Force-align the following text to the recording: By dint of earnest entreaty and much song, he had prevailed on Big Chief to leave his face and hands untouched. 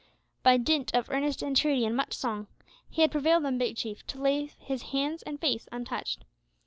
By 0.41 0.57
dint 0.57 0.95
of 0.95 1.11
earnest 1.11 1.43
entreaty 1.43 1.85
and 1.85 1.95
much 1.95 2.13
song, 2.15 2.47
he 2.89 3.03
had 3.03 3.11
prevailed 3.11 3.45
on 3.45 3.59
Big 3.59 3.77
Chief 3.77 4.03
to 4.07 4.19
leave 4.19 4.55
his 4.57 4.81
face 4.81 5.21
and 5.27 5.43
hands 5.43 5.67
untouched. 5.71 6.25